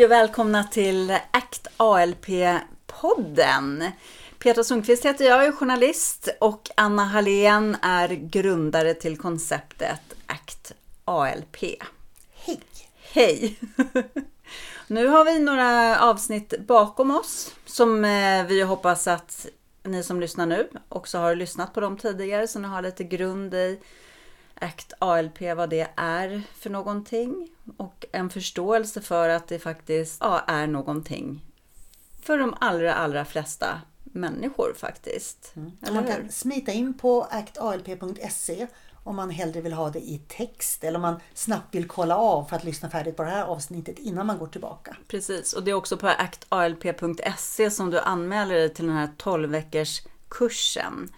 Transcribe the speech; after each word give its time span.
Hej 0.00 0.04
och 0.04 0.10
välkomna 0.10 0.64
till 0.64 1.10
ACT 1.30 1.68
ALP-podden. 1.76 3.42
Petra 4.38 4.64
Sundqvist 4.64 5.04
heter 5.04 5.24
jag, 5.24 5.46
är 5.46 5.52
journalist 5.52 6.28
och 6.40 6.70
Anna 6.74 7.04
Hallén 7.04 7.76
är 7.82 8.08
grundare 8.08 8.94
till 8.94 9.18
konceptet 9.18 10.00
ACT 10.26 10.72
ALP. 11.04 11.56
Hej! 12.34 12.60
Hej! 13.12 13.58
Nu 14.86 15.06
har 15.06 15.24
vi 15.24 15.38
några 15.38 16.00
avsnitt 16.00 16.54
bakom 16.66 17.10
oss 17.10 17.54
som 17.66 18.04
eh, 18.04 18.44
vi 18.46 18.62
hoppas 18.62 19.06
att 19.08 19.46
ni 19.82 20.02
som 20.02 20.20
lyssnar 20.20 20.46
nu 20.46 20.68
också 20.88 21.18
har 21.18 21.34
lyssnat 21.34 21.74
på 21.74 21.80
dem 21.80 21.96
tidigare 21.96 22.48
så 22.48 22.58
ni 22.58 22.68
har 22.68 22.82
lite 22.82 23.04
grund 23.04 23.54
i 23.54 23.80
ACT 24.54 24.92
ALP, 24.98 25.40
vad 25.56 25.70
det 25.70 25.88
är 25.96 26.42
för 26.54 26.70
någonting 26.70 27.48
och 27.76 28.04
en 28.12 28.30
förståelse 28.30 29.00
för 29.00 29.28
att 29.28 29.48
det 29.48 29.58
faktiskt 29.58 30.18
ja, 30.20 30.44
är 30.46 30.66
någonting 30.66 31.40
för 32.22 32.38
de 32.38 32.54
allra, 32.60 32.94
allra 32.94 33.24
flesta 33.24 33.80
människor 34.04 34.74
faktiskt. 34.76 35.52
Mm. 35.56 35.72
Man 35.80 36.04
hur? 36.04 36.12
kan 36.12 36.30
smita 36.30 36.72
in 36.72 36.98
på 36.98 37.22
actalp.se 37.22 38.66
om 39.04 39.16
man 39.16 39.30
hellre 39.30 39.60
vill 39.60 39.72
ha 39.72 39.90
det 39.90 39.98
i 39.98 40.22
text 40.28 40.84
eller 40.84 40.98
om 40.98 41.02
man 41.02 41.20
snabbt 41.34 41.74
vill 41.74 41.88
kolla 41.88 42.16
av 42.16 42.44
för 42.44 42.56
att 42.56 42.64
lyssna 42.64 42.90
färdigt 42.90 43.16
på 43.16 43.22
det 43.22 43.30
här 43.30 43.44
avsnittet 43.44 43.98
innan 43.98 44.26
man 44.26 44.38
går 44.38 44.46
tillbaka. 44.46 44.96
Precis, 45.08 45.52
och 45.52 45.62
det 45.62 45.70
är 45.70 45.74
också 45.74 45.96
på 45.96 46.08
actalp.se 46.08 47.70
som 47.70 47.90
du 47.90 48.00
anmäler 48.00 48.54
dig 48.54 48.74
till 48.74 48.86
den 48.86 48.96
här 48.96 49.10
12 49.16 49.50
veckors 49.50 50.02
kursen 50.28 51.12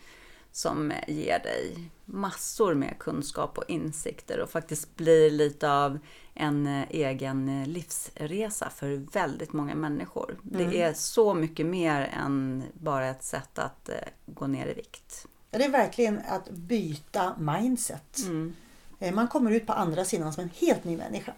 som 0.52 0.92
ger 1.08 1.38
dig 1.38 1.90
massor 2.04 2.74
med 2.74 2.98
kunskap 2.98 3.58
och 3.58 3.64
insikter 3.68 4.40
och 4.40 4.50
faktiskt 4.50 4.96
blir 4.96 5.30
lite 5.30 5.70
av 5.72 5.98
en 6.34 6.66
eh, 6.66 6.84
egen 6.90 7.48
eh, 7.62 7.68
livsresa 7.68 8.70
för 8.70 9.06
väldigt 9.12 9.52
många 9.52 9.74
människor. 9.74 10.38
Det 10.42 10.82
är 10.82 10.94
så 10.94 11.34
mycket 11.34 11.66
mer 11.66 12.10
än 12.24 12.64
bara 12.74 13.06
ett 13.06 13.22
sätt 13.24 13.58
att 13.58 13.88
eh, 13.88 13.94
gå 14.26 14.46
ner 14.46 14.66
i 14.66 14.74
vikt. 14.74 15.26
Det 15.50 15.64
är 15.64 15.68
verkligen 15.68 16.20
att 16.28 16.50
byta 16.50 17.34
mindset. 17.38 18.18
Eh, 18.98 19.14
Man 19.14 19.28
kommer 19.28 19.50
ut 19.50 19.66
på 19.66 19.72
andra 19.72 20.04
sidan 20.04 20.32
som 20.32 20.42
en 20.42 20.50
helt 20.54 20.84
ny 20.84 20.96
människa. 20.96 21.32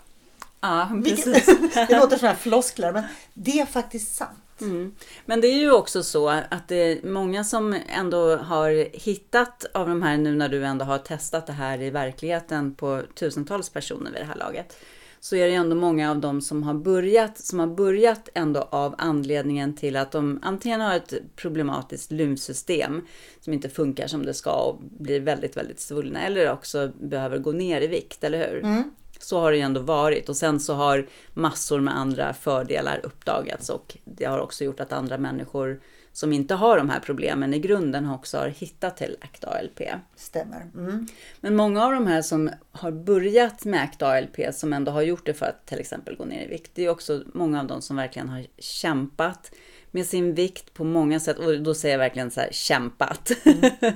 Ja, 0.60 0.90
Vilket, 0.92 1.24
precis. 1.24 1.74
det 1.88 2.00
låter 2.00 2.16
som 2.18 2.28
här 2.28 2.34
floskler 2.34 2.92
men 2.92 3.04
det 3.34 3.60
är 3.60 3.66
faktiskt 3.66 4.14
sant. 4.14 4.38
Mm. 4.60 4.94
Men 5.26 5.40
det 5.40 5.46
är 5.46 5.58
ju 5.58 5.72
också 5.72 6.02
så 6.02 6.28
att 6.28 6.68
det 6.68 6.76
är 6.76 7.06
många 7.06 7.44
som 7.44 7.76
ändå 7.88 8.36
har 8.36 8.88
hittat 8.92 9.66
av 9.74 9.88
de 9.88 10.02
här 10.02 10.16
nu 10.16 10.34
när 10.34 10.48
du 10.48 10.64
ändå 10.64 10.84
har 10.84 10.98
testat 10.98 11.46
det 11.46 11.52
här 11.52 11.82
i 11.82 11.90
verkligheten 11.90 12.74
på 12.74 13.02
tusentals 13.14 13.70
personer 13.70 14.10
vid 14.10 14.20
det 14.20 14.26
här 14.26 14.36
laget. 14.36 14.76
Så 15.20 15.36
är 15.36 15.48
det 15.48 15.54
ändå 15.54 15.76
många 15.76 16.10
av 16.10 16.20
dem 16.20 16.40
som 16.40 16.62
har 16.62 16.74
börjat, 16.74 17.38
som 17.38 17.58
har 17.58 17.66
börjat 17.66 18.28
ändå 18.34 18.60
av 18.60 18.94
anledningen 18.98 19.76
till 19.76 19.96
att 19.96 20.12
de 20.12 20.40
antingen 20.42 20.80
har 20.80 20.96
ett 20.96 21.14
problematiskt 21.36 22.10
lymfsystem 22.10 23.06
som 23.40 23.52
inte 23.52 23.68
funkar 23.68 24.06
som 24.06 24.26
det 24.26 24.34
ska 24.34 24.50
och 24.50 24.80
blir 24.98 25.20
väldigt, 25.20 25.56
väldigt 25.56 25.80
svullna 25.80 26.22
eller 26.22 26.52
också 26.52 26.92
behöver 27.00 27.38
gå 27.38 27.52
ner 27.52 27.80
i 27.80 27.86
vikt, 27.86 28.24
eller 28.24 28.50
hur? 28.50 28.64
Mm. 28.64 28.90
Så 29.24 29.40
har 29.40 29.50
det 29.50 29.56
ju 29.56 29.62
ändå 29.62 29.80
varit 29.80 30.28
och 30.28 30.36
sen 30.36 30.60
så 30.60 30.74
har 30.74 31.06
massor 31.32 31.80
med 31.80 31.96
andra 31.96 32.34
fördelar 32.34 33.00
uppdagats 33.02 33.68
och 33.70 33.96
det 34.04 34.24
har 34.24 34.38
också 34.38 34.64
gjort 34.64 34.80
att 34.80 34.92
andra 34.92 35.18
människor 35.18 35.80
som 36.14 36.32
inte 36.32 36.54
har 36.54 36.76
de 36.76 36.90
här 36.90 37.00
problemen 37.00 37.54
i 37.54 37.58
grunden 37.58 38.10
också 38.10 38.38
har 38.38 38.48
hittat 38.48 38.96
till 38.96 39.16
ACT 39.20 39.44
ALP. 39.44 39.80
Stämmer. 40.16 40.66
Mm. 40.74 41.06
Men 41.40 41.56
många 41.56 41.84
av 41.84 41.92
de 41.92 42.06
här 42.06 42.22
som 42.22 42.50
har 42.72 42.90
börjat 42.90 43.64
med 43.64 43.82
ACT 43.82 44.02
ALP 44.02 44.36
som 44.52 44.72
ändå 44.72 44.92
har 44.92 45.02
gjort 45.02 45.26
det 45.26 45.34
för 45.34 45.46
att 45.46 45.66
till 45.66 45.80
exempel 45.80 46.16
gå 46.16 46.24
ner 46.24 46.44
i 46.44 46.48
vikt. 46.48 46.70
Det 46.74 46.84
är 46.84 46.88
också 46.88 47.22
många 47.34 47.60
av 47.60 47.66
dem 47.66 47.82
som 47.82 47.96
verkligen 47.96 48.28
har 48.28 48.46
kämpat 48.58 49.50
med 49.94 50.06
sin 50.06 50.34
vikt 50.34 50.74
på 50.74 50.84
många 50.84 51.20
sätt. 51.20 51.38
Och 51.38 51.60
då 51.60 51.74
säger 51.74 51.94
jag 51.94 51.98
verkligen 51.98 52.30
så 52.30 52.40
här 52.40 52.48
kämpat. 52.52 53.30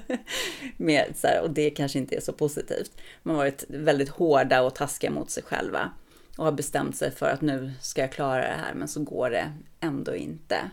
med, 0.76 1.04
så 1.16 1.26
här, 1.26 1.42
och 1.42 1.50
det 1.50 1.70
kanske 1.70 1.98
inte 1.98 2.16
är 2.16 2.20
så 2.20 2.32
positivt. 2.32 2.90
Man 3.22 3.36
har 3.36 3.42
varit 3.42 3.64
väldigt 3.68 4.08
hårda 4.08 4.62
och 4.62 4.74
taskiga 4.74 5.10
mot 5.10 5.30
sig 5.30 5.42
själva. 5.42 5.90
Och 6.36 6.44
har 6.44 6.52
bestämt 6.52 6.96
sig 6.96 7.10
för 7.10 7.26
att 7.26 7.40
nu 7.40 7.72
ska 7.80 8.00
jag 8.00 8.12
klara 8.12 8.40
det 8.40 8.56
här 8.64 8.74
men 8.74 8.88
så 8.88 9.02
går 9.02 9.30
det 9.30 9.52
ändå 9.80 10.16
inte. 10.16 10.70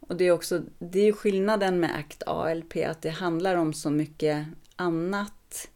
Och 0.00 0.16
det 0.16 0.24
är 0.24 0.30
också 0.30 0.62
det 0.78 1.00
är 1.00 1.12
skillnaden 1.12 1.80
med 1.80 1.96
ACT 1.96 2.22
ALP 2.26 2.76
att 2.76 3.02
det 3.02 3.10
handlar 3.10 3.56
om 3.56 3.74
så 3.74 3.90
mycket 3.90 4.46
annat. 4.76 5.68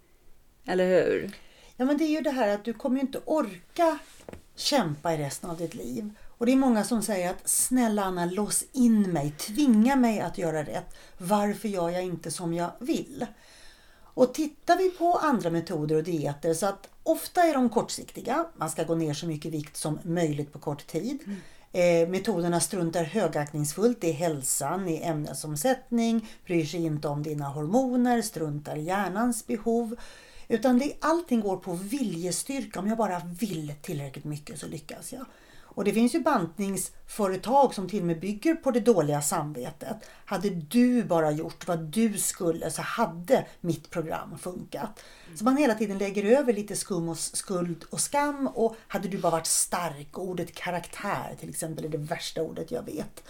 Eller 0.67 0.87
hur? 0.87 1.31
Ja 1.77 1.85
men 1.85 1.99
det 1.99 2.05
är 2.05 2.11
ju 2.11 2.21
det 2.21 2.31
här 2.31 2.49
att 2.49 2.65
du 2.65 2.73
kommer 2.73 3.01
inte 3.01 3.21
orka 3.25 3.99
kämpa 4.55 5.15
i 5.15 5.19
resten 5.19 5.51
av 5.51 5.57
ditt 5.57 5.75
liv. 5.75 6.11
Och 6.41 6.47
det 6.47 6.53
är 6.53 6.57
många 6.57 6.85
som 6.85 7.03
säger 7.03 7.31
att 7.31 7.49
snälla 7.49 8.05
Anna 8.05 8.25
lås 8.25 8.65
in 8.73 9.13
mig, 9.13 9.31
tvinga 9.31 9.97
mig 9.97 10.21
att 10.21 10.39
göra 10.39 10.63
rätt. 10.63 10.95
Varför 11.19 11.69
gör 11.69 11.91
jag 11.91 12.05
inte 12.05 12.31
som 12.31 12.55
jag 12.55 12.71
vill? 12.79 13.27
Och 14.03 14.35
tittar 14.35 14.77
vi 14.77 14.91
på 14.91 15.13
andra 15.13 15.51
metoder 15.51 15.97
och 15.97 16.03
dieter 16.03 16.55
så 16.55 16.67
att 16.67 16.89
ofta 17.03 17.43
är 17.43 17.55
de 17.55 17.69
kortsiktiga. 17.69 18.47
Man 18.57 18.71
ska 18.71 18.85
gå 18.85 18.95
ner 18.95 19.15
så 19.15 19.27
mycket 19.27 19.53
vikt 19.53 19.77
som 19.77 19.99
möjligt 20.03 20.53
på 20.53 20.59
kort 20.59 20.87
tid. 20.87 21.19
Eh, 21.73 22.09
metoderna 22.09 22.61
struntar 22.61 23.05
högaktningsfullt 23.05 24.05
i 24.05 24.13
hälsan, 24.13 24.89
i 24.89 25.03
ämnesomsättning, 25.03 26.29
bryr 26.47 26.65
sig 26.65 26.85
inte 26.85 27.09
om 27.09 27.23
dina 27.23 27.49
hormoner, 27.49 28.23
struntar 28.23 28.77
i 28.77 28.83
hjärnans 28.83 29.47
behov. 29.47 29.97
Utan 30.49 30.79
det, 30.79 30.93
allting 31.01 31.41
går 31.41 31.57
på 31.57 31.73
viljestyrka. 31.73 32.81
Om 32.81 32.87
jag 32.87 32.99
bara 32.99 33.23
vill 33.41 33.73
tillräckligt 33.83 34.25
mycket 34.25 34.59
så 34.59 34.67
lyckas 34.67 35.13
jag. 35.13 35.27
Och 35.75 35.85
det 35.85 35.93
finns 35.93 36.15
ju 36.15 36.21
bantningsföretag 36.21 37.75
som 37.75 37.89
till 37.89 38.01
och 38.01 38.07
med 38.07 38.21
bygger 38.21 38.55
på 38.55 38.71
det 38.71 38.81
dåliga 38.81 39.23
samvetet. 39.23 39.97
Hade 40.25 40.51
du 40.51 41.05
bara 41.05 41.31
gjort 41.31 41.69
vad 41.69 41.79
du 41.79 42.19
skulle 42.19 42.71
så 42.71 42.83
hade 42.83 43.47
mitt 43.61 43.91
program 43.91 44.39
funkat. 44.39 45.03
Så 45.35 45.45
man 45.45 45.57
hela 45.57 45.75
tiden 45.75 45.99
lägger 45.99 46.39
över 46.39 46.53
lite 46.53 46.77
skum 46.77 47.09
och 47.09 47.19
skuld 47.19 47.85
och 47.91 48.01
skam 48.01 48.47
och 48.47 48.77
hade 48.89 49.09
du 49.09 49.19
bara 49.19 49.33
varit 49.33 49.47
stark. 49.47 50.19
Och 50.19 50.25
ordet 50.25 50.55
karaktär 50.55 51.37
till 51.41 51.49
exempel 51.49 51.85
är 51.85 51.89
det 51.89 51.99
värsta 51.99 52.43
ordet 52.43 52.71
jag 52.71 52.83
vet. 52.83 53.25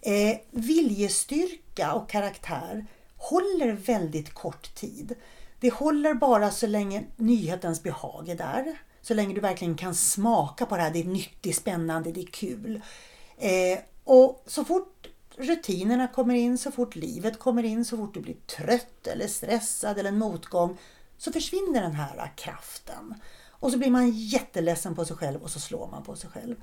Eh, 0.00 0.36
viljestyrka 0.50 1.92
och 1.92 2.10
karaktär 2.10 2.86
håller 3.16 3.72
väldigt 3.72 4.34
kort 4.34 4.74
tid. 4.74 5.14
Det 5.60 5.72
håller 5.72 6.14
bara 6.14 6.50
så 6.50 6.66
länge 6.66 7.04
nyhetens 7.16 7.82
behag 7.82 8.28
är 8.28 8.36
där. 8.36 8.78
Så 9.06 9.14
länge 9.14 9.34
du 9.34 9.40
verkligen 9.40 9.76
kan 9.76 9.94
smaka 9.94 10.66
på 10.66 10.76
det 10.76 10.82
här. 10.82 10.90
Det 10.90 11.00
är 11.00 11.04
nyttigt, 11.04 11.56
spännande, 11.56 12.12
det 12.12 12.20
är 12.20 12.26
kul. 12.26 12.82
Eh, 13.36 13.78
och 14.04 14.44
så 14.46 14.64
fort 14.64 15.06
rutinerna 15.36 16.08
kommer 16.08 16.34
in, 16.34 16.58
så 16.58 16.70
fort 16.70 16.96
livet 16.96 17.38
kommer 17.38 17.62
in, 17.62 17.84
så 17.84 17.96
fort 17.96 18.14
du 18.14 18.20
blir 18.20 18.34
trött 18.34 19.06
eller 19.06 19.26
stressad 19.26 19.98
eller 19.98 20.08
en 20.08 20.18
motgång 20.18 20.78
så 21.18 21.32
försvinner 21.32 21.82
den 21.82 21.92
här 21.92 22.32
kraften. 22.36 23.14
Och 23.50 23.72
så 23.72 23.78
blir 23.78 23.90
man 23.90 24.10
jätteledsen 24.10 24.94
på 24.94 25.04
sig 25.04 25.16
själv 25.16 25.42
och 25.42 25.50
så 25.50 25.60
slår 25.60 25.88
man 25.88 26.02
på 26.02 26.16
sig 26.16 26.30
själv. 26.30 26.56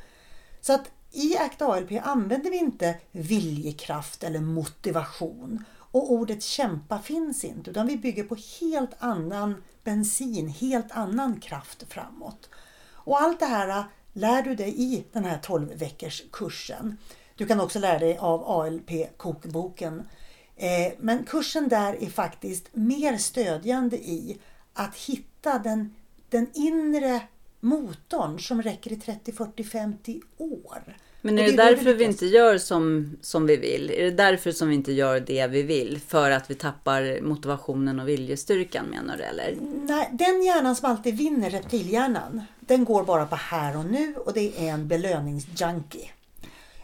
Så 0.61 0.73
att 0.73 0.91
i 1.11 1.37
ACT 1.37 1.61
ALP 1.61 1.91
använder 2.03 2.49
vi 2.49 2.57
inte 2.57 2.95
viljekraft 3.11 4.23
eller 4.23 4.39
motivation. 4.39 5.65
Och 5.93 6.11
ordet 6.11 6.43
kämpa 6.43 6.99
finns 6.99 7.43
inte 7.43 7.71
utan 7.71 7.87
vi 7.87 7.97
bygger 7.97 8.23
på 8.23 8.37
helt 8.59 8.91
annan 8.99 9.63
bensin, 9.83 10.47
helt 10.47 10.91
annan 10.91 11.39
kraft 11.39 11.83
framåt. 11.89 12.49
Och 12.93 13.21
allt 13.21 13.39
det 13.39 13.45
här 13.45 13.83
lär 14.13 14.41
du 14.41 14.55
dig 14.55 14.81
i 14.81 15.05
den 15.11 15.25
här 15.25 15.37
12 15.37 15.69
veckors 15.75 16.23
kursen. 16.31 16.97
Du 17.35 17.45
kan 17.45 17.59
också 17.59 17.79
lära 17.79 17.99
dig 17.99 18.17
av 18.17 18.43
ALP-kokboken. 18.43 20.07
Eh, 20.55 20.93
men 20.99 21.25
kursen 21.25 21.69
där 21.69 22.03
är 22.03 22.09
faktiskt 22.09 22.75
mer 22.75 23.17
stödjande 23.17 23.97
i 23.97 24.37
att 24.73 24.95
hitta 24.95 25.59
den, 25.59 25.95
den 26.29 26.47
inre 26.53 27.21
motorn 27.59 28.39
som 28.39 28.61
räcker 28.61 28.91
i 28.91 28.95
30, 28.95 29.31
40, 29.31 29.63
50 29.63 30.21
år. 30.37 30.97
Men 31.25 31.39
är 31.39 31.43
det, 31.43 31.49
är 31.49 31.57
då 31.57 31.63
därför 31.63 31.93
vi 31.93 32.03
inte 32.03 32.25
gör 32.25 32.57
som, 32.57 33.17
som 33.21 33.45
vi 33.45 33.57
vill? 33.57 33.91
Är 33.91 34.03
det 34.03 34.11
därför 34.11 34.51
som 34.51 34.69
vi 34.69 34.75
inte 34.75 34.91
gör 34.91 35.19
det 35.19 35.47
vi 35.47 35.63
vill? 35.63 35.99
För 36.07 36.31
att 36.31 36.51
vi 36.51 36.55
tappar 36.55 37.21
motivationen 37.21 37.99
och 37.99 38.07
viljestyrkan 38.07 38.85
menar 38.85 39.17
du 39.17 39.23
eller? 39.23 39.57
Nej, 39.87 40.09
den 40.11 40.43
hjärnan 40.43 40.75
som 40.75 40.89
alltid 40.89 41.17
vinner, 41.17 41.49
reptilhjärnan, 41.49 42.41
den 42.59 42.85
går 42.85 43.03
bara 43.03 43.25
på 43.25 43.35
här 43.35 43.77
och 43.77 43.85
nu 43.85 44.15
och 44.15 44.33
det 44.33 44.59
är 44.59 44.73
en 44.73 44.87
belöningsjunkie. 44.87 46.09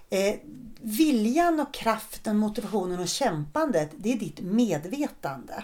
Eh, 0.10 0.36
viljan 0.82 1.60
och 1.60 1.74
kraften, 1.74 2.38
motivationen 2.38 3.00
och 3.00 3.08
kämpandet, 3.08 3.90
det 3.98 4.12
är 4.14 4.18
ditt 4.18 4.42
medvetande. 4.42 5.64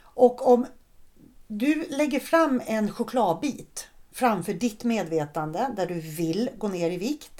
Och 0.00 0.52
om 0.52 0.66
du 1.46 1.86
lägger 1.90 2.20
fram 2.20 2.62
en 2.66 2.90
chokladbit 2.90 3.88
framför 4.12 4.52
ditt 4.52 4.84
medvetande 4.84 5.70
där 5.76 5.86
du 5.86 6.00
vill 6.00 6.50
gå 6.58 6.68
ner 6.68 6.90
i 6.90 6.96
vikt 6.96 7.33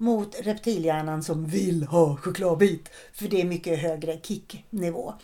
mot 0.00 0.40
reptilhjärnan 0.40 1.22
som 1.22 1.46
vill 1.46 1.84
ha 1.84 2.16
chokladbit 2.16 2.88
för 3.12 3.28
det 3.28 3.40
är 3.40 3.44
mycket 3.44 3.78
högre 3.78 4.20
kicknivå. 4.22 5.14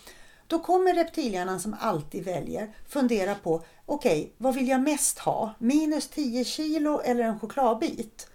Då 0.46 0.58
kommer 0.58 0.94
reptilhjärnan 0.94 1.61
som 1.61 1.76
alltid 1.81 2.25
väljer 2.25 2.75
fundera 2.88 3.34
på 3.34 3.64
okej, 3.87 4.32
vad 4.37 4.55
vill 4.55 4.69
jag 4.69 4.81
mest 4.81 5.19
ha? 5.19 5.55
Minus 5.58 6.08
10 6.08 6.44
kilo 6.44 7.00
eller 7.00 7.25
en 7.25 7.38
chokladbit? 7.38 8.28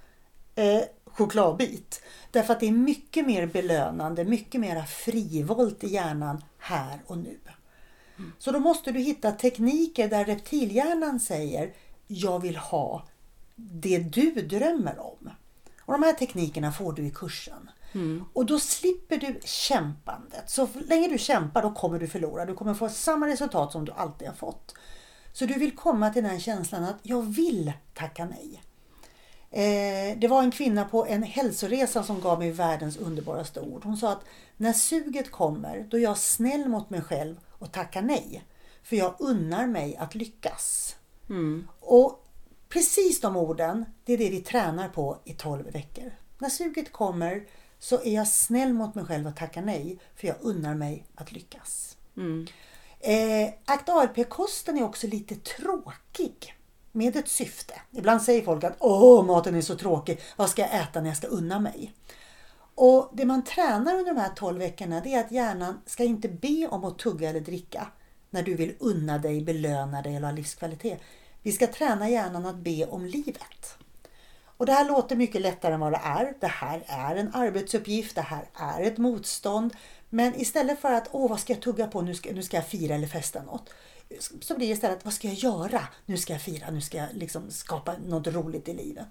eh, 0.55 0.81
chokladbit. 1.05 2.01
Därför 2.31 2.53
att 2.53 2.59
det 2.59 2.67
är 2.67 2.71
mycket 2.71 3.25
mer 3.25 3.45
belönande, 3.45 4.25
mycket 4.25 4.61
mer 4.61 4.83
frivolt 4.83 5.83
i 5.83 5.87
hjärnan 5.87 6.43
här 6.57 6.99
och 7.07 7.17
nu. 7.17 7.37
Så 8.39 8.51
då 8.51 8.59
måste 8.59 8.91
du 8.91 8.99
hitta 8.99 9.31
tekniker 9.31 10.09
där 10.09 10.25
reptilhjärnan 10.25 11.19
säger 11.19 11.73
jag 12.07 12.39
vill 12.39 12.57
ha 12.57 13.07
det 13.55 13.99
du 13.99 14.31
drömmer 14.31 14.99
om. 14.99 15.29
Och 15.91 15.99
De 15.99 16.05
här 16.05 16.13
teknikerna 16.13 16.71
får 16.71 16.93
du 16.93 17.05
i 17.05 17.11
kursen. 17.11 17.69
Mm. 17.93 18.25
Och 18.33 18.45
då 18.45 18.59
slipper 18.59 19.17
du 19.17 19.39
kämpandet. 19.43 20.49
Så 20.49 20.67
länge 20.87 21.07
du 21.07 21.17
kämpar 21.17 21.61
då 21.61 21.71
kommer 21.71 21.99
du 21.99 22.07
förlora. 22.07 22.45
Du 22.45 22.53
kommer 22.53 22.73
få 22.73 22.89
samma 22.89 23.27
resultat 23.27 23.71
som 23.71 23.85
du 23.85 23.91
alltid 23.91 24.27
har 24.27 24.35
fått. 24.35 24.75
Så 25.33 25.45
du 25.45 25.53
vill 25.53 25.75
komma 25.75 26.09
till 26.09 26.23
den 26.23 26.39
känslan 26.39 26.83
att 26.83 26.99
jag 27.01 27.21
vill 27.21 27.73
tacka 27.93 28.25
nej. 28.25 28.63
Eh, 29.51 30.17
det 30.17 30.27
var 30.27 30.43
en 30.43 30.51
kvinna 30.51 30.85
på 30.85 31.05
en 31.05 31.23
hälsoresa 31.23 32.03
som 32.03 32.21
gav 32.21 32.39
mig 32.39 32.51
världens 32.51 32.97
underbaraste 32.97 33.59
ord. 33.59 33.83
Hon 33.83 33.97
sa 33.97 34.11
att 34.11 34.25
när 34.57 34.73
suget 34.73 35.31
kommer 35.31 35.87
då 35.89 35.97
är 35.97 36.01
jag 36.01 36.17
snäll 36.17 36.69
mot 36.69 36.89
mig 36.89 37.01
själv 37.01 37.35
och 37.49 37.71
tackar 37.71 38.01
nej. 38.01 38.43
För 38.83 38.95
jag 38.95 39.15
unnar 39.19 39.67
mig 39.67 39.95
att 39.95 40.15
lyckas. 40.15 40.95
Mm. 41.29 41.67
Och 41.79 42.20
precis 42.71 43.21
de 43.21 43.35
orden, 43.35 43.85
det 44.03 44.13
är 44.13 44.17
det 44.17 44.29
vi 44.29 44.41
tränar 44.41 44.89
på 44.89 45.17
i 45.25 45.33
12 45.33 45.71
veckor. 45.71 46.11
När 46.37 46.49
suget 46.49 46.91
kommer 46.91 47.43
så 47.79 48.01
är 48.01 48.15
jag 48.15 48.27
snäll 48.27 48.73
mot 48.73 48.95
mig 48.95 49.05
själv 49.05 49.27
och 49.27 49.35
tackar 49.35 49.61
nej. 49.61 49.99
För 50.15 50.27
jag 50.27 50.35
unnar 50.41 50.75
mig 50.75 51.05
att 51.15 51.31
lyckas. 51.31 51.97
Mm. 52.17 52.47
Eh, 52.99 53.53
Akt 53.65 53.89
ALP-kosten 53.89 54.77
är 54.77 54.83
också 54.83 55.07
lite 55.07 55.35
tråkig 55.35 56.55
med 56.91 57.15
ett 57.15 57.27
syfte. 57.27 57.73
Ibland 57.91 58.21
säger 58.21 58.41
folk 58.41 58.63
att 58.63 58.75
åh, 58.79 59.25
maten 59.25 59.55
är 59.55 59.61
så 59.61 59.75
tråkig. 59.75 60.21
Vad 60.35 60.49
ska 60.49 60.61
jag 60.61 60.75
äta 60.75 61.01
när 61.01 61.07
jag 61.07 61.17
ska 61.17 61.27
unna 61.27 61.59
mig? 61.59 61.93
Och 62.75 63.11
Det 63.13 63.25
man 63.25 63.43
tränar 63.43 63.95
under 63.95 64.13
de 64.13 64.19
här 64.19 64.31
12 64.35 64.59
veckorna 64.59 65.01
det 65.01 65.13
är 65.13 65.19
att 65.19 65.31
hjärnan 65.31 65.81
ska 65.85 66.03
inte 66.03 66.27
be 66.27 66.67
om 66.71 66.83
att 66.83 66.99
tugga 66.99 67.29
eller 67.29 67.39
dricka 67.39 67.87
när 68.29 68.43
du 68.43 68.53
vill 68.53 68.75
unna 68.79 69.17
dig, 69.17 69.41
belöna 69.41 70.01
dig 70.01 70.15
eller 70.15 70.27
ha 70.27 70.35
livskvalitet. 70.35 71.01
Vi 71.41 71.51
ska 71.51 71.67
träna 71.67 72.09
hjärnan 72.09 72.45
att 72.45 72.55
be 72.55 72.85
om 72.85 73.05
livet. 73.05 73.77
Och 74.57 74.65
Det 74.65 74.71
här 74.71 74.87
låter 74.87 75.15
mycket 75.15 75.41
lättare 75.41 75.73
än 75.73 75.79
vad 75.79 75.91
det 75.91 76.01
är. 76.03 76.33
Det 76.39 76.47
här 76.47 76.83
är 76.87 77.15
en 77.15 77.35
arbetsuppgift, 77.35 78.15
det 78.15 78.21
här 78.21 78.45
är 78.53 78.81
ett 78.81 78.97
motstånd. 78.97 79.75
Men 80.09 80.41
istället 80.41 80.79
för 80.79 80.91
att 80.91 81.09
åh, 81.11 81.29
vad 81.29 81.39
ska 81.39 81.53
jag 81.53 81.61
tugga 81.61 81.87
på, 81.87 82.01
nu 82.01 82.15
ska, 82.15 82.31
nu 82.31 82.43
ska 82.43 82.57
jag 82.57 82.67
fira 82.67 82.95
eller 82.95 83.07
festa 83.07 83.43
något 83.43 83.69
så 84.19 84.55
blir 84.55 84.67
det 84.67 84.73
istället, 84.73 85.05
vad 85.05 85.13
ska 85.13 85.27
jag 85.27 85.37
göra? 85.37 85.87
Nu 86.05 86.17
ska 86.17 86.33
jag 86.33 86.41
fira, 86.41 86.71
nu 86.71 86.81
ska 86.81 86.97
jag 86.97 87.07
liksom 87.13 87.51
skapa 87.51 87.95
något 88.07 88.27
roligt 88.27 88.67
i 88.67 88.73
livet. 88.73 89.07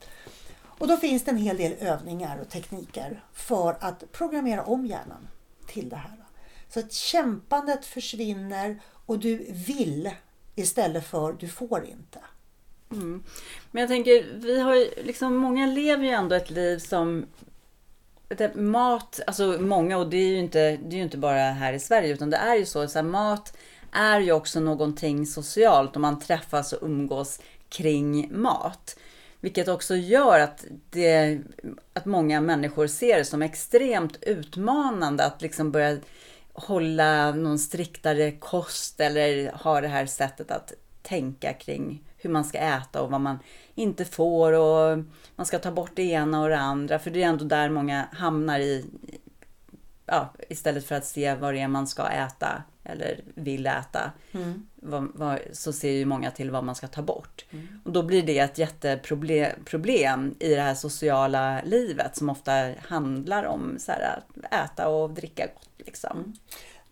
Och 0.63 0.89
då 0.89 0.97
finns 0.97 1.25
det 1.25 1.31
en 1.31 1.37
hel 1.37 1.57
del 1.57 1.73
övningar 1.73 2.39
och 2.39 2.49
tekniker 2.49 3.25
för 3.33 3.77
att 3.81 4.13
programmera 4.13 4.65
om 4.65 4.87
hjärnan 4.87 5.29
till 5.67 5.89
det 5.89 5.97
här. 5.97 6.25
Så 6.69 6.81
att 6.81 6.93
kämpandet 6.93 7.87
försvinner 7.87 8.81
och 9.07 9.19
du 9.19 9.47
vill 9.51 10.11
istället 10.61 11.07
för 11.07 11.33
du 11.33 11.49
får 11.49 11.85
inte. 11.85 12.19
Mm. 12.93 13.23
Men 13.71 13.81
jag 13.81 13.89
tänker, 13.89 14.27
vi 14.35 14.61
har 14.61 14.75
ju, 14.75 14.91
liksom, 15.03 15.37
många 15.37 15.67
lever 15.67 16.05
ju 16.05 16.11
ändå 16.11 16.35
ett 16.35 16.51
liv 16.51 16.79
som 16.79 17.27
mat, 18.55 19.21
alltså 19.27 19.57
många 19.61 19.99
och 19.99 20.11
det 20.11 20.17
är 20.17 20.29
ju 20.29 20.39
inte, 20.39 20.59
det 20.77 20.95
är 20.95 20.97
ju 20.97 21.03
inte 21.03 21.19
bara 21.19 21.39
här 21.39 21.73
i 21.73 21.81
Sverige 21.81 22.13
utan 22.13 22.31
det 22.31 22.37
är 22.37 22.57
ju 22.57 22.67
så, 22.67 22.89
så 22.89 22.99
här, 22.99 23.07
mat 23.07 23.57
är 23.93 24.21
ju 24.21 24.33
också 24.33 24.61
någonting 24.61 25.27
socialt 25.27 25.95
och 25.95 26.01
man 26.01 26.21
träffas 26.21 26.73
och 26.73 26.89
umgås 26.89 27.41
kring 27.69 28.29
mat. 28.41 28.99
Vilket 29.41 29.69
också 29.69 29.97
gör 29.97 30.41
att, 30.41 30.65
det, 30.91 31.41
att 31.93 32.05
många 32.05 32.41
människor 32.41 32.87
ser 32.87 33.19
det 33.19 33.25
som 33.25 33.43
extremt 33.43 34.19
utmanande 34.23 35.25
att 35.25 35.43
liksom 35.43 35.71
börja 35.71 35.99
hålla 36.53 37.33
någon 37.33 37.59
striktare 37.59 38.33
kost 38.33 39.01
eller 39.01 39.53
ha 39.53 39.81
det 39.81 39.89
här 39.89 40.07
sättet 40.07 40.51
att 40.51 40.73
tänka 41.03 41.53
kring 41.53 42.03
hur 42.17 42.31
man 42.31 42.45
ska 42.45 42.59
äta 42.59 43.03
och 43.03 43.11
vad 43.11 43.21
man 43.21 43.39
inte 43.75 44.05
får 44.05 44.53
och 44.53 45.05
man 45.37 45.47
ska 45.47 45.59
ta 45.59 45.71
bort 45.71 45.93
det 45.95 46.03
ena 46.03 46.43
och 46.43 46.49
det 46.49 46.59
andra. 46.59 46.99
För 46.99 47.11
det 47.11 47.23
är 47.23 47.29
ändå 47.29 47.45
där 47.45 47.71
många 47.71 48.09
hamnar 48.13 48.59
i, 48.61 48.85
ja, 50.07 50.35
istället 50.49 50.87
för 50.87 50.95
att 50.95 51.07
se 51.07 51.35
vad 51.35 51.55
det 51.55 51.61
är 51.61 51.69
man 51.69 51.87
ska 51.87 52.09
äta 52.09 52.63
eller 52.85 53.21
vill 53.35 53.67
äta. 53.67 54.13
Mm. 54.33 54.67
Vad, 54.75 55.11
vad, 55.15 55.39
så 55.53 55.73
ser 55.73 55.93
ju 55.93 56.05
många 56.05 56.31
till 56.31 56.51
vad 56.51 56.65
man 56.65 56.75
ska 56.75 56.89
ta 56.89 57.03
bort. 57.03 57.45
Mm. 57.51 57.69
Och 57.85 57.93
då 57.93 58.03
blir 58.03 58.23
det 58.23 58.39
ett 58.39 58.59
jätteproblem 58.59 59.51
problem 59.65 60.35
i 60.39 60.55
det 60.55 60.61
här 60.61 60.75
sociala 60.75 61.63
livet 61.63 62.17
som 62.17 62.31
ofta 62.31 62.53
handlar 62.89 63.45
om 63.45 63.77
så 63.79 63.93
här, 63.93 64.19
att 64.19 64.55
äta 64.65 64.89
och 64.89 65.11
dricka 65.11 65.47
gott. 65.47 65.70
Liksom. 65.87 66.19
Mm. 66.19 66.33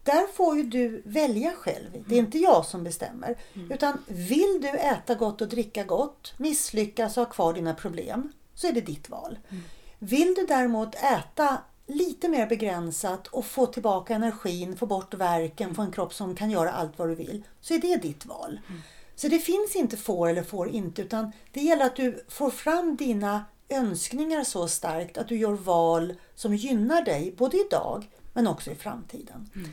Där 0.03 0.27
får 0.33 0.57
ju 0.57 0.63
du 0.63 1.03
välja 1.05 1.53
själv. 1.53 2.05
Det 2.07 2.15
är 2.15 2.19
inte 2.19 2.39
jag 2.39 2.65
som 2.65 2.85
bestämmer. 2.85 3.39
Mm. 3.55 3.73
Utan 3.73 3.99
vill 4.07 4.59
du 4.61 4.69
äta 4.69 5.15
gott 5.15 5.41
och 5.41 5.49
dricka 5.49 5.85
gott, 5.85 6.35
misslyckas 6.37 7.17
och 7.17 7.25
ha 7.25 7.33
kvar 7.33 7.55
dina 7.55 7.75
problem, 7.75 8.33
så 8.55 8.67
är 8.67 8.73
det 8.73 8.81
ditt 8.81 9.11
val. 9.11 9.39
Mm. 9.49 9.63
Vill 9.99 10.35
du 10.35 10.47
däremot 10.47 10.95
äta 10.95 11.59
lite 11.87 12.29
mer 12.29 12.47
begränsat 12.47 13.27
och 13.27 13.45
få 13.45 13.67
tillbaka 13.67 14.15
energin, 14.15 14.77
få 14.77 14.87
bort 14.87 15.15
verken, 15.15 15.75
få 15.75 15.83
en 15.83 15.93
kropp 15.93 16.15
som 16.15 16.35
kan 16.35 16.51
göra 16.51 16.73
allt 16.73 16.99
vad 16.99 17.09
du 17.09 17.15
vill, 17.15 17.45
så 17.61 17.75
är 17.75 17.79
det 17.79 17.97
ditt 17.97 18.27
val. 18.27 18.61
Mm. 18.69 18.81
Så 19.15 19.29
det 19.29 19.39
finns 19.39 19.77
inte 19.77 19.97
får 19.97 20.29
eller 20.29 20.43
får 20.43 20.69
inte, 20.69 21.03
utan 21.03 21.33
det 21.53 21.61
gäller 21.61 21.87
att 21.87 21.97
du 21.97 22.25
får 22.29 22.51
fram 22.51 22.97
dina 22.97 23.45
önskningar 23.69 24.45
så 24.45 24.69
starkt 24.69 25.19
att 25.19 25.29
du 25.29 25.37
gör 25.37 25.53
val 25.53 26.15
som 26.35 26.55
gynnar 26.55 27.05
dig, 27.05 27.35
både 27.39 27.57
idag 27.57 28.09
men 28.39 28.47
också 28.47 28.71
i 28.71 28.75
framtiden. 28.75 29.51
Mm. 29.55 29.71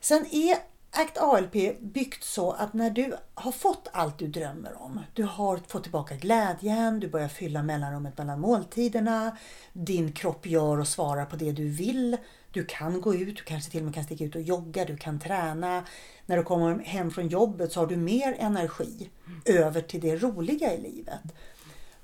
Sen 0.00 0.26
är 0.30 0.56
Act 0.90 1.18
ALP 1.18 1.80
byggt 1.80 2.24
så 2.24 2.52
att 2.52 2.72
när 2.72 2.90
du 2.90 3.16
har 3.34 3.52
fått 3.52 3.88
allt 3.92 4.18
du 4.18 4.26
drömmer 4.26 4.82
om, 4.82 5.00
du 5.14 5.22
har 5.22 5.60
fått 5.66 5.82
tillbaka 5.82 6.16
glädjen, 6.16 7.00
du 7.00 7.08
börjar 7.08 7.28
fylla 7.28 7.62
mellanrummet 7.62 8.18
mellan 8.18 8.40
måltiderna, 8.40 9.36
din 9.72 10.12
kropp 10.12 10.46
gör 10.46 10.80
och 10.80 10.88
svarar 10.88 11.24
på 11.26 11.36
det 11.36 11.52
du 11.52 11.68
vill, 11.68 12.16
du 12.50 12.64
kan 12.64 13.00
gå 13.00 13.14
ut, 13.14 13.36
du 13.36 13.42
kanske 13.42 13.70
till 13.70 13.80
och 13.80 13.84
med 13.84 13.94
kan 13.94 14.04
sticka 14.04 14.24
ut 14.24 14.34
och 14.34 14.42
jogga, 14.42 14.84
du 14.84 14.96
kan 14.96 15.20
träna. 15.20 15.84
När 16.26 16.36
du 16.36 16.42
kommer 16.42 16.78
hem 16.78 17.10
från 17.10 17.28
jobbet 17.28 17.72
så 17.72 17.80
har 17.80 17.86
du 17.86 17.96
mer 17.96 18.36
energi 18.38 19.10
över 19.44 19.80
till 19.80 20.00
det 20.00 20.16
roliga 20.16 20.74
i 20.74 20.80
livet. 20.80 21.22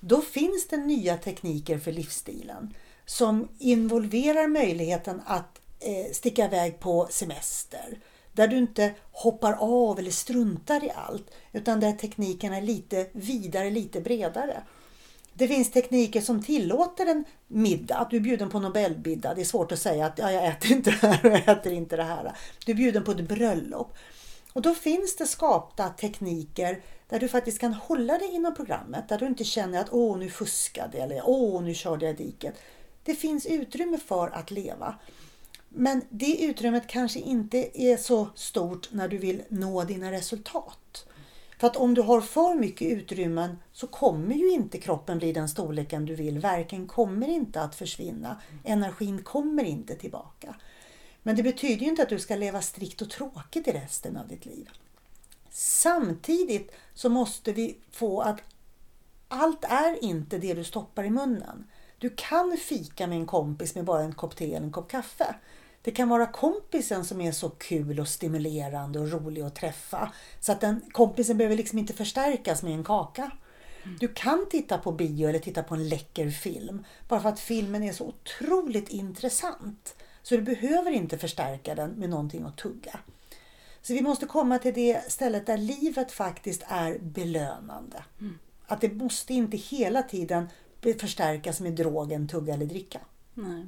Då 0.00 0.20
finns 0.20 0.68
det 0.68 0.76
nya 0.76 1.16
tekniker 1.16 1.78
för 1.78 1.92
livsstilen 1.92 2.74
som 3.10 3.48
involverar 3.58 4.48
möjligheten 4.48 5.22
att 5.26 5.59
Eh, 5.80 6.12
sticka 6.12 6.44
iväg 6.44 6.80
på 6.80 7.08
semester 7.10 7.98
där 8.32 8.48
du 8.48 8.56
inte 8.56 8.94
hoppar 9.12 9.52
av 9.52 9.98
eller 9.98 10.10
struntar 10.10 10.84
i 10.84 10.90
allt 10.90 11.30
utan 11.52 11.80
där 11.80 11.92
tekniken 11.92 12.52
är 12.52 12.62
lite 12.62 13.06
vidare, 13.12 13.70
lite 13.70 14.00
bredare. 14.00 14.62
Det 15.34 15.48
finns 15.48 15.70
tekniker 15.70 16.20
som 16.20 16.42
tillåter 16.42 17.06
en 17.06 17.24
middag, 17.46 17.96
att 17.96 18.10
du 18.10 18.16
är 18.16 18.20
bjuden 18.20 18.50
på 18.50 18.60
Nobelmiddag. 18.60 19.34
Det 19.34 19.40
är 19.40 19.44
svårt 19.44 19.72
att 19.72 19.78
säga 19.78 20.06
att 20.06 20.18
ja, 20.18 20.32
jag 20.32 20.46
äter 20.46 20.72
inte 20.72 20.90
det 20.90 21.06
här 21.06 21.26
och 21.26 21.32
jag 21.32 21.48
äter 21.48 21.72
inte 21.72 21.96
det 21.96 22.02
här. 22.02 22.32
Du 22.66 22.72
är 22.72 22.76
bjuden 22.76 23.04
på 23.04 23.10
ett 23.10 23.28
bröllop. 23.28 23.96
Och 24.52 24.62
då 24.62 24.74
finns 24.74 25.16
det 25.16 25.26
skapta 25.26 25.88
tekniker 25.88 26.82
där 27.08 27.20
du 27.20 27.28
faktiskt 27.28 27.58
kan 27.58 27.74
hålla 27.74 28.18
dig 28.18 28.34
inom 28.34 28.54
programmet. 28.54 29.08
Där 29.08 29.18
du 29.18 29.26
inte 29.26 29.44
känner 29.44 29.80
att 29.80 29.92
åh 29.92 30.18
nu 30.18 30.30
fuskade 30.30 30.98
jag 30.98 31.04
eller 31.04 31.22
åh 31.24 31.62
nu 31.62 31.74
körde 31.74 32.06
jag 32.06 32.16
diket. 32.16 32.54
Det 33.04 33.14
finns 33.14 33.46
utrymme 33.46 33.98
för 33.98 34.28
att 34.28 34.50
leva. 34.50 34.94
Men 35.72 36.02
det 36.08 36.44
utrymmet 36.44 36.86
kanske 36.86 37.20
inte 37.20 37.80
är 37.82 37.96
så 37.96 38.28
stort 38.34 38.88
när 38.92 39.08
du 39.08 39.18
vill 39.18 39.42
nå 39.48 39.84
dina 39.84 40.12
resultat. 40.12 41.06
För 41.58 41.66
att 41.66 41.76
om 41.76 41.94
du 41.94 42.02
har 42.02 42.20
för 42.20 42.54
mycket 42.54 42.92
utrymmen 42.92 43.58
så 43.72 43.86
kommer 43.86 44.34
ju 44.34 44.50
inte 44.50 44.78
kroppen 44.78 45.18
bli 45.18 45.32
den 45.32 45.48
storleken 45.48 46.06
du 46.06 46.14
vill. 46.14 46.38
Verken 46.38 46.86
kommer 46.86 47.28
inte 47.28 47.62
att 47.62 47.74
försvinna. 47.74 48.40
Energin 48.64 49.22
kommer 49.22 49.64
inte 49.64 49.94
tillbaka. 49.94 50.54
Men 51.22 51.36
det 51.36 51.42
betyder 51.42 51.82
ju 51.82 51.90
inte 51.90 52.02
att 52.02 52.08
du 52.08 52.18
ska 52.18 52.36
leva 52.36 52.62
strikt 52.62 53.02
och 53.02 53.10
tråkigt 53.10 53.68
i 53.68 53.72
resten 53.72 54.16
av 54.16 54.28
ditt 54.28 54.46
liv. 54.46 54.70
Samtidigt 55.50 56.70
så 56.94 57.08
måste 57.08 57.52
vi 57.52 57.78
få 57.90 58.20
att 58.20 58.40
allt 59.28 59.64
är 59.64 60.04
inte 60.04 60.38
det 60.38 60.54
du 60.54 60.64
stoppar 60.64 61.04
i 61.04 61.10
munnen. 61.10 61.66
Du 62.00 62.10
kan 62.16 62.56
fika 62.56 63.06
med 63.06 63.18
en 63.18 63.26
kompis 63.26 63.74
med 63.74 63.84
bara 63.84 64.02
en 64.02 64.14
kopp 64.14 64.36
te 64.36 64.54
eller 64.54 64.66
en 64.66 64.72
kopp 64.72 64.90
kaffe. 64.90 65.34
Det 65.82 65.90
kan 65.90 66.08
vara 66.08 66.26
kompisen 66.26 67.04
som 67.04 67.20
är 67.20 67.32
så 67.32 67.50
kul 67.50 68.00
och 68.00 68.08
stimulerande 68.08 69.00
och 69.00 69.10
rolig 69.10 69.42
att 69.42 69.54
träffa. 69.54 70.12
Så 70.40 70.52
att 70.52 70.60
den 70.60 70.80
kompisen 70.92 71.36
behöver 71.36 71.56
liksom 71.56 71.78
inte 71.78 71.92
förstärkas 71.92 72.62
med 72.62 72.72
en 72.72 72.84
kaka. 72.84 73.30
Du 74.00 74.08
kan 74.08 74.46
titta 74.50 74.78
på 74.78 74.92
bio 74.92 75.28
eller 75.28 75.38
titta 75.38 75.62
på 75.62 75.74
en 75.74 75.88
läcker 75.88 76.30
film. 76.30 76.84
Bara 77.08 77.20
för 77.20 77.28
att 77.28 77.40
filmen 77.40 77.82
är 77.82 77.92
så 77.92 78.06
otroligt 78.06 78.88
intressant. 78.88 79.94
Så 80.22 80.36
du 80.36 80.42
behöver 80.42 80.90
inte 80.90 81.18
förstärka 81.18 81.74
den 81.74 81.90
med 81.90 82.10
någonting 82.10 82.44
att 82.44 82.56
tugga. 82.56 82.98
Så 83.82 83.94
vi 83.94 84.02
måste 84.02 84.26
komma 84.26 84.58
till 84.58 84.74
det 84.74 85.12
stället 85.12 85.46
där 85.46 85.58
livet 85.58 86.12
faktiskt 86.12 86.62
är 86.68 86.98
belönande. 86.98 88.04
Mm. 88.20 88.38
Att 88.66 88.80
det 88.80 88.92
måste 88.92 89.34
inte 89.34 89.56
hela 89.56 90.02
tiden 90.02 90.48
förstärkas 91.00 91.60
med 91.60 91.72
drogen 91.72 92.28
tugga 92.28 92.54
eller 92.54 92.66
dricka. 92.66 92.98
Nej. 93.34 93.66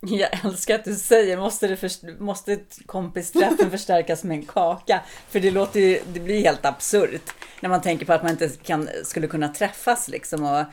Jag 0.00 0.44
älskar 0.44 0.74
att 0.74 0.84
du 0.84 0.94
säger, 0.94 1.36
måste, 1.36 1.68
det 1.68 1.76
för, 1.76 2.20
måste 2.20 2.58
kompisträffen 2.86 3.70
förstärkas 3.70 4.24
med 4.24 4.36
en 4.36 4.46
kaka? 4.46 5.00
För 5.28 5.40
det 5.40 5.50
låter 5.50 5.80
ju, 5.80 6.00
det 6.12 6.20
blir 6.20 6.40
helt 6.40 6.64
absurt 6.64 7.34
när 7.60 7.68
man 7.70 7.82
tänker 7.82 8.06
på 8.06 8.12
att 8.12 8.22
man 8.22 8.30
inte 8.30 8.48
kan, 8.48 8.88
skulle 9.04 9.26
kunna 9.26 9.48
träffas 9.48 10.08
liksom 10.08 10.44
och 10.44 10.64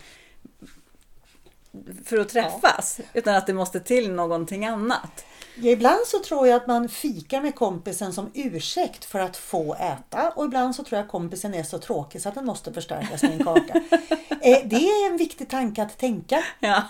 för 2.05 2.19
att 2.19 2.29
träffas, 2.29 2.99
ja. 2.99 3.03
utan 3.13 3.35
att 3.35 3.47
det 3.47 3.53
måste 3.53 3.79
till 3.79 4.11
någonting 4.11 4.65
annat. 4.65 5.25
Ibland 5.63 5.99
så 6.07 6.19
tror 6.19 6.47
jag 6.47 6.55
att 6.55 6.67
man 6.67 6.89
fikar 6.89 7.41
med 7.41 7.55
kompisen 7.55 8.13
som 8.13 8.31
ursäkt 8.33 9.05
för 9.05 9.19
att 9.19 9.37
få 9.37 9.75
äta 9.75 10.29
och 10.35 10.45
ibland 10.45 10.75
så 10.75 10.83
tror 10.83 10.97
jag 10.97 11.05
att 11.05 11.11
kompisen 11.11 11.53
är 11.53 11.63
så 11.63 11.77
tråkig 11.79 12.21
så 12.21 12.29
att 12.29 12.35
den 12.35 12.45
måste 12.45 12.73
förstärkas 12.73 13.23
med 13.23 13.31
en 13.31 13.43
kaka. 13.43 13.73
eh, 14.41 14.59
det 14.65 14.75
är 14.75 15.11
en 15.11 15.17
viktig 15.17 15.49
tanke 15.49 15.83
att 15.83 15.97
tänka. 15.97 16.43
Ja. 16.59 16.83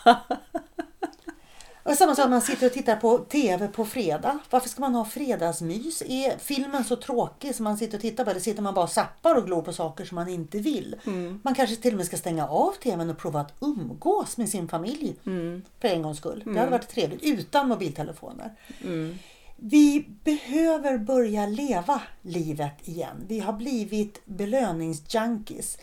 Och 1.84 1.96
samma 1.96 2.16
sak 2.16 2.30
man 2.30 2.42
sitter 2.42 2.66
och 2.66 2.74
tittar 2.74 2.96
på 2.96 3.18
TV 3.18 3.68
på 3.68 3.86
fredag. 3.86 4.40
Varför 4.50 4.70
ska 4.70 4.82
man 4.82 4.96
ha 4.96 5.06
fredagsmys? 5.06 6.02
Är 6.02 6.38
filmen 6.38 6.84
så 6.84 6.96
tråkig 6.96 7.56
som 7.56 7.64
man 7.64 7.78
sitter 7.78 7.98
och 7.98 8.02
tittar 8.02 8.24
på? 8.24 8.30
Eller 8.30 8.40
sitter 8.40 8.62
man 8.62 8.74
bara 8.74 8.86
och 8.86 8.92
zappar 8.92 9.36
och 9.36 9.46
glor 9.46 9.62
på 9.62 9.74
saker 9.74 10.06
som 10.06 10.16
man 10.16 10.28
inte 10.28 10.58
vill? 10.58 10.96
Mm. 11.06 11.40
Man 11.44 11.56
kanske 11.56 11.76
till 11.76 11.94
och 11.94 11.98
med 11.98 12.06
ska 12.06 12.18
stänga 12.18 12.48
av 12.48 12.72
TVn 12.72 13.10
och 13.10 13.18
prova 13.18 13.40
att 13.40 13.54
umgås 13.60 14.38
med 14.38 14.50
sin 14.50 14.68
familj. 14.68 15.16
Mm. 15.26 15.62
För 15.82 15.88
en 15.88 16.02
gångs 16.02 16.18
skull. 16.18 16.42
Mm. 16.42 16.54
Det 16.54 16.60
hade 16.60 16.68
mm. 16.68 16.80
varit 16.80 16.90
trevligt 16.90 17.24
utan 17.24 17.68
mobiltelefoner. 17.68 18.56
Mm. 18.84 19.18
Vi 19.56 20.06
behöver 20.24 20.98
börja 20.98 21.46
leva 21.46 22.02
livet 22.22 22.88
igen. 22.88 23.26
Vi 23.28 23.40
har 23.40 23.54
blivit 23.54 24.22
belöningsjunkies. 24.26 25.78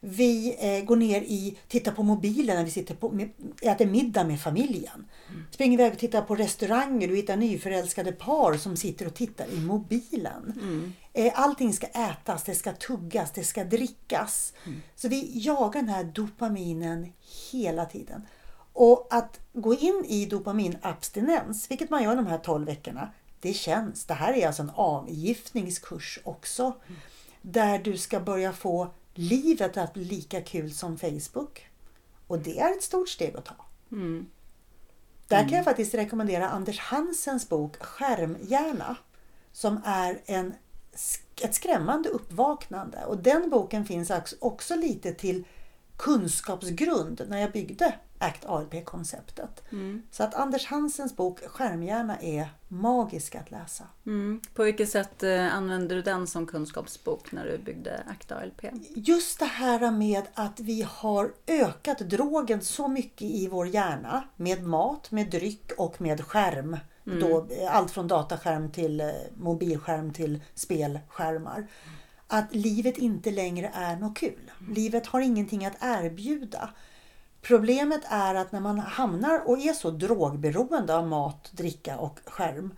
Vi 0.00 0.56
eh, 0.58 0.84
går 0.84 0.96
ner 0.96 1.20
i, 1.20 1.58
tittar 1.68 1.92
på 1.92 2.02
mobilen 2.02 2.56
när 2.56 2.64
vi 2.64 2.70
sitter 2.70 2.94
på, 2.94 3.10
med, 3.10 3.30
äter 3.62 3.86
middag 3.86 4.24
med 4.24 4.40
familjen. 4.40 5.08
Mm. 5.28 5.44
Springer 5.50 5.78
iväg 5.78 5.92
och 5.92 5.98
tittar 5.98 6.22
på 6.22 6.36
restauranger 6.36 7.10
och 7.10 7.16
hittar 7.16 7.36
nyförälskade 7.36 8.12
par 8.12 8.54
som 8.54 8.76
sitter 8.76 9.06
och 9.06 9.14
tittar 9.14 9.46
i 9.52 9.60
mobilen. 9.60 10.58
Mm. 10.60 10.92
Eh, 11.12 11.32
allting 11.34 11.72
ska 11.72 11.86
ätas, 11.86 12.44
det 12.44 12.54
ska 12.54 12.72
tuggas, 12.72 13.32
det 13.32 13.44
ska 13.44 13.64
drickas. 13.64 14.52
Mm. 14.66 14.82
Så 14.96 15.08
vi 15.08 15.30
jagar 15.34 15.80
den 15.80 15.88
här 15.88 16.04
dopaminen 16.04 17.12
hela 17.52 17.84
tiden. 17.84 18.26
Och 18.72 19.08
att 19.10 19.40
gå 19.52 19.74
in 19.74 20.04
i 20.08 20.26
dopaminabstinens, 20.26 21.70
vilket 21.70 21.90
man 21.90 22.02
gör 22.02 22.16
de 22.16 22.26
här 22.26 22.38
12 22.38 22.66
veckorna, 22.66 23.10
det 23.40 23.52
känns. 23.52 24.04
Det 24.04 24.14
här 24.14 24.32
är 24.32 24.46
alltså 24.46 24.62
en 24.62 24.70
avgiftningskurs 24.74 26.18
också. 26.24 26.62
Mm. 26.62 27.00
Där 27.42 27.78
du 27.78 27.98
ska 27.98 28.20
börja 28.20 28.52
få 28.52 28.90
livet 29.14 29.76
att 29.76 29.92
bli 29.94 30.04
lika 30.04 30.42
kul 30.42 30.72
som 30.72 30.98
Facebook. 30.98 31.66
Och 32.26 32.38
det 32.38 32.58
är 32.58 32.72
ett 32.72 32.82
stort 32.82 33.08
steg 33.08 33.36
att 33.36 33.44
ta. 33.44 33.54
Mm. 33.92 34.26
Där 35.28 35.38
kan 35.38 35.48
jag 35.48 35.52
mm. 35.52 35.64
faktiskt 35.64 35.94
rekommendera 35.94 36.48
Anders 36.48 36.78
Hansens 36.78 37.48
bok 37.48 37.76
Skärmhjärna. 37.76 38.96
Som 39.52 39.80
är 39.84 40.20
en, 40.26 40.54
ett 41.42 41.54
skrämmande 41.54 42.08
uppvaknande. 42.08 43.04
Och 43.04 43.18
den 43.18 43.50
boken 43.50 43.84
finns 43.84 44.12
också 44.40 44.76
lite 44.76 45.14
till 45.14 45.44
kunskapsgrund 46.00 47.22
när 47.28 47.40
jag 47.40 47.52
byggde 47.52 47.94
ACT 48.18 48.44
ALP-konceptet. 48.46 49.62
Mm. 49.72 50.02
Så 50.10 50.22
att 50.22 50.34
Anders 50.34 50.66
Hansens 50.66 51.16
bok 51.16 51.40
Skärmhjärna 51.46 52.16
är 52.20 52.48
magisk 52.68 53.34
att 53.34 53.50
läsa. 53.50 53.84
Mm. 54.06 54.40
På 54.54 54.62
vilket 54.62 54.90
sätt 54.90 55.22
eh, 55.22 55.54
använder 55.54 55.96
du 55.96 56.02
den 56.02 56.26
som 56.26 56.46
kunskapsbok 56.46 57.32
när 57.32 57.46
du 57.46 57.58
byggde 57.58 58.02
ACT 58.06 58.32
ALP? 58.32 58.64
Just 58.94 59.38
det 59.38 59.44
här 59.44 59.90
med 59.90 60.22
att 60.34 60.60
vi 60.60 60.86
har 60.88 61.32
ökat 61.46 61.98
drogen 61.98 62.60
så 62.60 62.88
mycket 62.88 63.22
i 63.22 63.48
vår 63.48 63.66
hjärna 63.66 64.24
med 64.36 64.64
mat, 64.64 65.10
med 65.10 65.30
dryck 65.30 65.72
och 65.78 66.00
med 66.00 66.24
skärm. 66.24 66.76
Mm. 67.06 67.20
Då, 67.20 67.46
eh, 67.50 67.76
allt 67.76 67.90
från 67.90 68.08
dataskärm 68.08 68.72
till 68.72 69.00
eh, 69.00 69.06
mobilskärm 69.36 70.12
till 70.12 70.40
spelskärmar 70.54 71.66
att 72.32 72.54
livet 72.54 72.98
inte 72.98 73.30
längre 73.30 73.70
är 73.74 73.96
något 73.96 74.18
kul. 74.18 74.50
Livet 74.68 75.06
har 75.06 75.20
ingenting 75.20 75.66
att 75.66 75.76
erbjuda. 75.80 76.70
Problemet 77.42 78.00
är 78.04 78.34
att 78.34 78.52
när 78.52 78.60
man 78.60 78.78
hamnar 78.78 79.48
och 79.48 79.58
är 79.58 79.72
så 79.72 79.90
drogberoende 79.90 80.96
av 80.96 81.08
mat, 81.08 81.50
dricka 81.52 81.98
och 81.98 82.18
skärm 82.24 82.74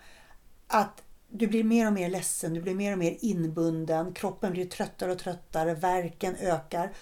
att 0.67 1.03
du 1.29 1.47
blir 1.47 1.65
mer 1.65 1.87
och 1.87 1.93
mer 1.93 2.09
ledsen, 2.09 2.55
du 2.55 2.61
blir 2.61 2.75
mer 2.75 2.93
och 2.93 2.99
mer 2.99 3.17
inbunden, 3.21 4.15
kroppen 4.15 4.53
blir 4.53 4.67
tröttare 4.67 5.13
och 5.13 5.19
tröttare, 5.19 5.75
verken 5.75 6.37
ökar. 6.37 6.93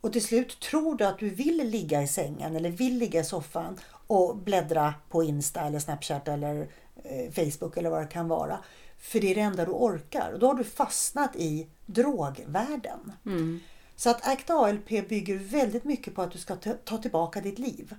Och 0.00 0.12
till 0.12 0.24
slut 0.24 0.60
tror 0.60 0.96
du 0.96 1.04
att 1.04 1.18
du 1.18 1.30
vill 1.30 1.70
ligga 1.70 2.02
i 2.02 2.08
sängen 2.08 2.56
eller 2.56 2.70
vill 2.70 2.98
ligga 2.98 3.20
i 3.20 3.24
soffan 3.24 3.78
och 4.06 4.36
bläddra 4.36 4.94
på 5.08 5.22
Insta 5.22 5.60
eller 5.60 5.78
Snapchat 5.78 6.28
eller 6.28 6.68
eh, 7.04 7.32
Facebook 7.32 7.76
eller 7.76 7.90
vad 7.90 8.02
det 8.02 8.06
kan 8.06 8.28
vara. 8.28 8.58
För 8.98 9.20
det 9.20 9.30
är 9.30 9.34
det 9.34 9.40
enda 9.40 9.64
du 9.64 9.70
orkar. 9.70 10.32
Och 10.32 10.38
då 10.38 10.46
har 10.46 10.54
du 10.54 10.64
fastnat 10.64 11.36
i 11.36 11.66
drogvärlden. 11.86 13.12
Mm. 13.26 13.60
Så 13.96 14.10
att 14.10 14.28
ACT 14.28 14.50
ALP 14.50 14.88
bygger 14.88 15.38
väldigt 15.38 15.84
mycket 15.84 16.14
på 16.14 16.22
att 16.22 16.32
du 16.32 16.38
ska 16.38 16.56
ta 16.84 16.98
tillbaka 16.98 17.40
ditt 17.40 17.58
liv. 17.58 17.94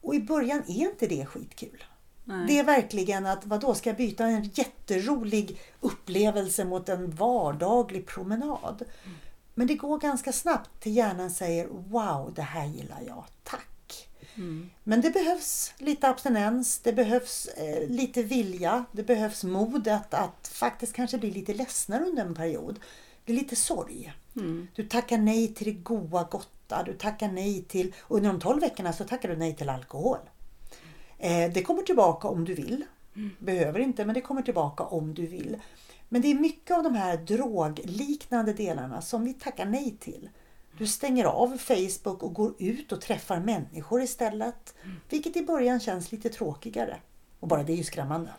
Och 0.00 0.14
i 0.14 0.20
början 0.20 0.62
är 0.66 0.90
inte 0.90 1.06
det 1.06 1.26
skitkul. 1.26 1.84
Nej. 2.24 2.46
Det 2.46 2.58
är 2.58 2.64
verkligen 2.64 3.26
att 3.26 3.46
vadå, 3.46 3.74
ska 3.74 3.90
jag 3.90 3.96
byta 3.96 4.26
en 4.26 4.50
jätterolig 4.54 5.60
upplevelse 5.80 6.64
mot 6.64 6.88
en 6.88 7.10
vardaglig 7.10 8.06
promenad? 8.06 8.82
Mm. 9.04 9.16
Men 9.54 9.66
det 9.66 9.74
går 9.74 9.98
ganska 9.98 10.32
snabbt 10.32 10.70
till 10.80 10.96
hjärnan 10.96 11.30
säger 11.30 11.66
Wow, 11.66 12.32
det 12.34 12.42
här 12.42 12.66
gillar 12.66 13.02
jag. 13.06 13.24
Tack! 13.42 13.71
Mm. 14.36 14.70
Men 14.84 15.00
det 15.00 15.10
behövs 15.10 15.74
lite 15.78 16.08
abstinens, 16.08 16.78
det 16.78 16.92
behövs 16.92 17.46
eh, 17.46 17.88
lite 17.88 18.22
vilja, 18.22 18.84
det 18.92 19.02
behövs 19.02 19.44
modet 19.44 20.14
att 20.14 20.48
faktiskt 20.48 20.92
kanske 20.92 21.18
bli 21.18 21.30
lite 21.30 21.54
ledsnare 21.54 22.04
under 22.04 22.24
en 22.24 22.34
period. 22.34 22.80
Det 23.24 23.32
är 23.32 23.36
lite 23.36 23.56
sorg. 23.56 24.12
Mm. 24.36 24.68
Du 24.74 24.88
tackar 24.88 25.18
nej 25.18 25.54
till 25.54 25.66
det 25.66 25.80
goa 25.80 26.28
gotta, 26.30 26.82
du 26.82 26.92
tackar 26.94 27.28
nej 27.28 27.62
till, 27.62 27.94
under 28.08 28.30
de 28.30 28.40
12 28.40 28.60
veckorna 28.60 28.92
så 28.92 29.04
tackar 29.04 29.28
du 29.28 29.36
nej 29.36 29.56
till 29.56 29.68
alkohol. 29.68 30.18
Eh, 31.18 31.52
det 31.52 31.62
kommer 31.62 31.82
tillbaka 31.82 32.28
om 32.28 32.44
du 32.44 32.54
vill. 32.54 32.84
Mm. 33.16 33.30
Behöver 33.38 33.80
inte, 33.80 34.04
men 34.04 34.14
det 34.14 34.20
kommer 34.20 34.42
tillbaka 34.42 34.84
om 34.84 35.14
du 35.14 35.26
vill. 35.26 35.56
Men 36.08 36.22
det 36.22 36.30
är 36.30 36.34
mycket 36.34 36.76
av 36.76 36.82
de 36.82 36.94
här 36.94 37.16
drogliknande 37.16 38.52
delarna 38.52 39.02
som 39.02 39.24
vi 39.24 39.34
tackar 39.34 39.66
nej 39.66 39.96
till. 40.00 40.28
Du 40.78 40.86
stänger 40.86 41.24
av 41.24 41.58
Facebook 41.58 42.22
och 42.22 42.34
går 42.34 42.54
ut 42.58 42.92
och 42.92 43.00
träffar 43.00 43.40
människor 43.40 44.02
istället. 44.02 44.74
Vilket 45.08 45.36
i 45.36 45.42
början 45.42 45.80
känns 45.80 46.12
lite 46.12 46.28
tråkigare. 46.28 46.96
Och 47.40 47.48
bara 47.48 47.62
det 47.62 47.72
är 47.72 47.76
ju 47.76 47.84
skrämmande. 47.84 48.30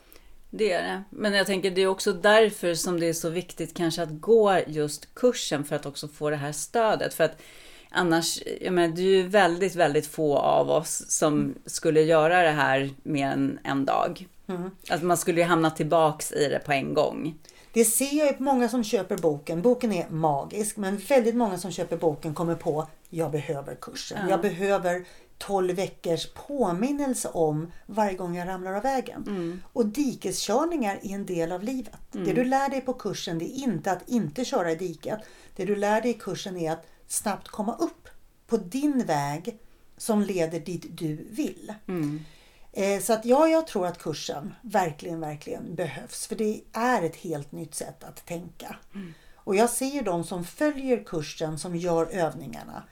Det 0.49 0.71
är 0.71 0.83
det. 0.83 1.03
Men 1.09 1.33
jag 1.33 1.45
tänker 1.45 1.71
det 1.71 1.81
är 1.81 1.87
också 1.87 2.13
därför 2.13 2.75
som 2.75 2.99
det 2.99 3.05
är 3.05 3.13
så 3.13 3.29
viktigt 3.29 3.73
kanske 3.73 4.03
att 4.03 4.21
gå 4.21 4.59
just 4.67 5.15
kursen 5.15 5.63
för 5.63 5.75
att 5.75 5.85
också 5.85 6.07
få 6.07 6.29
det 6.29 6.35
här 6.35 6.51
stödet. 6.51 7.13
För 7.13 7.23
att 7.23 7.41
annars, 7.89 8.39
jag 8.61 8.73
menar, 8.73 8.95
det 8.95 9.01
är 9.01 9.05
ju 9.05 9.27
väldigt, 9.27 9.75
väldigt 9.75 10.07
få 10.07 10.37
av 10.37 10.69
oss 10.69 11.05
som 11.11 11.55
skulle 11.65 12.01
göra 12.01 12.41
det 12.41 12.51
här 12.51 12.89
mer 13.03 13.27
än 13.27 13.59
en 13.63 13.85
dag. 13.85 14.27
Mm. 14.47 14.71
Att 14.89 15.03
man 15.03 15.17
skulle 15.17 15.41
ju 15.41 15.47
hamna 15.47 15.71
tillbaks 15.71 16.31
i 16.31 16.49
det 16.49 16.59
på 16.59 16.71
en 16.71 16.93
gång. 16.93 17.35
Det 17.73 17.85
ser 17.85 18.25
jag 18.25 18.37
på 18.37 18.43
många 18.43 18.69
som 18.69 18.83
köper 18.83 19.17
boken. 19.17 19.61
Boken 19.61 19.91
är 19.93 20.09
magisk 20.09 20.77
men 20.77 20.97
väldigt 20.97 21.35
många 21.35 21.57
som 21.57 21.71
köper 21.71 21.97
boken 21.97 22.33
kommer 22.33 22.55
på 22.55 22.87
jag 23.09 23.31
behöver 23.31 23.75
kursen. 23.75 24.17
Ja. 24.21 24.29
Jag 24.29 24.41
behöver 24.41 25.05
12 25.37 25.75
veckors 25.75 26.27
påminnelse 26.33 27.29
om 27.29 27.71
varje 27.85 28.13
gång 28.13 28.35
jag 28.35 28.47
ramlar 28.47 28.73
av 28.73 28.83
vägen. 28.83 29.23
Mm. 29.27 29.61
Och 29.73 29.85
dikeskörningar 29.85 30.99
är 31.03 31.15
en 31.15 31.25
del 31.25 31.51
av 31.51 31.63
livet. 31.63 32.15
Mm. 32.15 32.27
Det 32.27 32.33
du 32.33 32.43
lär 32.43 32.69
dig 32.69 32.81
på 32.81 32.93
kursen 32.93 33.39
det 33.39 33.45
är 33.45 33.63
inte 33.63 33.91
att 33.91 34.09
inte 34.09 34.45
köra 34.45 34.71
i 34.71 34.75
diket. 34.75 35.19
Det 35.55 35.65
du 35.65 35.75
lär 35.75 36.01
dig 36.01 36.11
i 36.11 36.13
kursen 36.13 36.57
är 36.57 36.71
att 36.71 36.85
snabbt 37.07 37.47
komma 37.47 37.75
upp 37.75 38.09
på 38.47 38.57
din 38.57 39.05
väg 39.05 39.57
som 39.97 40.21
leder 40.21 40.59
dit 40.59 40.85
du 40.89 41.27
vill. 41.29 41.73
Mm. 41.87 42.25
Eh, 42.73 43.01
så 43.01 43.13
att 43.13 43.25
ja, 43.25 43.47
jag 43.47 43.67
tror 43.67 43.87
att 43.87 43.99
kursen 43.99 44.53
verkligen, 44.61 45.19
verkligen 45.19 45.75
behövs. 45.75 46.27
För 46.27 46.35
det 46.35 46.61
är 46.73 47.03
ett 47.03 47.15
helt 47.15 47.51
nytt 47.51 47.75
sätt 47.75 48.03
att 48.03 48.25
tänka. 48.25 48.75
Mm. 48.95 49.13
Och 49.35 49.55
jag 49.55 49.69
ser 49.69 49.85
ju 49.85 50.01
de 50.01 50.23
som 50.23 50.43
följer 50.43 51.03
kursen, 51.03 51.59
som 51.59 51.75
gör 51.75 52.05
övningarna. 52.05 52.83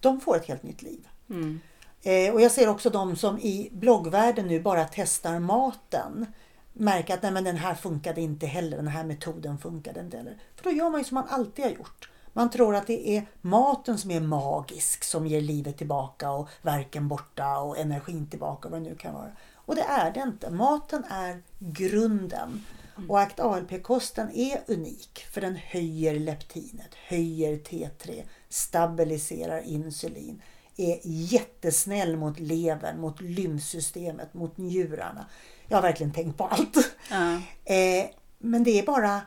De 0.00 0.20
får 0.20 0.36
ett 0.36 0.46
helt 0.46 0.62
nytt 0.62 0.82
liv. 0.82 1.08
Mm. 1.30 1.60
Eh, 2.02 2.34
och 2.34 2.40
jag 2.40 2.52
ser 2.52 2.68
också 2.68 2.90
de 2.90 3.16
som 3.16 3.38
i 3.38 3.68
bloggvärlden 3.72 4.46
nu 4.46 4.60
bara 4.60 4.84
testar 4.84 5.38
maten. 5.38 6.26
Märker 6.72 7.14
att 7.14 7.22
nej, 7.22 7.32
men 7.32 7.44
den 7.44 7.56
här 7.56 7.74
funkade 7.74 8.20
inte 8.20 8.46
heller, 8.46 8.76
den 8.76 8.88
här 8.88 9.04
metoden 9.04 9.58
funkade 9.58 10.00
inte 10.00 10.16
heller. 10.16 10.38
För 10.56 10.64
då 10.64 10.70
gör 10.70 10.90
man 10.90 11.00
ju 11.00 11.04
som 11.04 11.14
man 11.14 11.28
alltid 11.28 11.64
har 11.64 11.72
gjort. 11.72 12.10
Man 12.36 12.50
tror 12.50 12.76
att 12.76 12.86
det 12.86 13.08
är 13.08 13.26
maten 13.40 13.98
som 13.98 14.10
är 14.10 14.20
magisk, 14.20 15.04
som 15.04 15.26
ger 15.26 15.40
livet 15.40 15.78
tillbaka 15.78 16.30
och 16.30 16.48
verken 16.62 17.08
borta 17.08 17.58
och 17.58 17.78
energin 17.78 18.26
tillbaka, 18.26 18.68
vad 18.68 18.82
det 18.82 18.88
nu 18.88 18.96
kan 18.96 19.14
vara. 19.14 19.30
Och 19.54 19.74
det 19.74 19.82
är 19.82 20.10
det 20.10 20.20
inte. 20.20 20.50
Maten 20.50 21.04
är 21.04 21.42
grunden. 21.58 22.64
Och 23.08 23.20
ACT 23.20 23.40
ALP-kosten 23.40 24.30
är 24.34 24.60
unik 24.66 25.26
för 25.30 25.40
den 25.40 25.56
höjer 25.56 26.20
leptinet, 26.20 26.94
höjer 27.08 27.56
T3, 27.56 28.22
stabiliserar 28.48 29.60
insulin, 29.60 30.42
är 30.76 30.98
jättesnäll 31.02 32.16
mot 32.16 32.38
levern, 32.38 33.00
mot 33.00 33.20
lymfsystemet, 33.20 34.34
mot 34.34 34.56
njurarna. 34.56 35.26
Jag 35.68 35.76
har 35.76 35.82
verkligen 35.82 36.12
tänkt 36.12 36.38
på 36.38 36.44
allt. 36.46 36.76
Ja. 37.10 37.34
Eh, 37.74 38.06
men 38.38 38.64
det 38.64 38.78
är 38.78 38.86
bara 38.86 39.20